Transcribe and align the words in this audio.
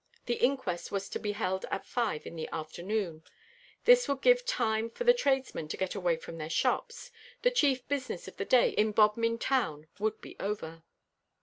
The 0.25 0.41
inquest 0.43 0.91
was 0.91 1.07
to 1.09 1.19
be 1.19 1.33
held 1.33 1.65
at 1.65 1.85
five 1.85 2.25
in 2.25 2.35
the 2.35 2.49
afternoon. 2.51 3.23
This 3.85 4.07
would 4.07 4.23
give 4.23 4.43
time 4.47 4.89
for 4.89 5.03
the 5.03 5.13
tradesmen 5.13 5.67
to 5.67 5.77
get 5.77 5.93
away 5.93 6.15
from 6.17 6.39
their 6.39 6.49
shops. 6.49 7.11
The 7.43 7.51
chief 7.51 7.87
business 7.87 8.27
of 8.27 8.37
the 8.37 8.45
day 8.45 8.71
in 8.71 8.93
Bodmin 8.93 9.37
town 9.37 9.89
would 9.99 10.19
be 10.19 10.35
over. 10.39 10.81